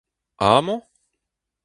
Amañ? 0.51 0.79